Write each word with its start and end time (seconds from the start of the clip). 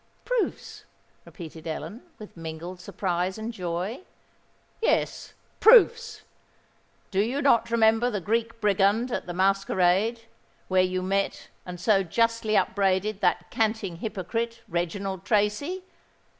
"Proofs!" 0.25 0.83
repeated 1.25 1.67
Ellen, 1.67 2.01
with 2.17 2.35
mingled 2.35 2.81
surprise 2.81 3.37
and 3.37 3.53
joy. 3.53 4.01
"Yes—proofs. 4.81 6.23
Do 7.11 7.19
you 7.19 7.39
not 7.39 7.69
remember 7.69 8.09
the 8.09 8.19
Greek 8.19 8.59
Brigand 8.59 9.11
at 9.11 9.27
the 9.27 9.33
masquerade, 9.35 10.21
where 10.69 10.81
you 10.81 11.03
met 11.03 11.49
and 11.67 11.79
so 11.79 12.01
justly 12.01 12.55
upbraided 12.57 13.21
that 13.21 13.51
canting 13.51 13.97
hypocrite, 13.97 14.61
Reginald 14.67 15.23
Tracy?" 15.23 15.83